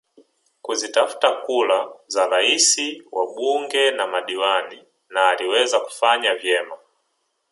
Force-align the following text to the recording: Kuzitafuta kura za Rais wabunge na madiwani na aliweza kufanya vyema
Kuzitafuta 0.63 1.29
kura 1.31 1.79
za 2.07 2.27
Rais 2.27 2.77
wabunge 3.11 3.91
na 3.91 4.07
madiwani 4.07 4.83
na 5.09 5.29
aliweza 5.29 5.79
kufanya 5.79 6.35
vyema 6.35 6.75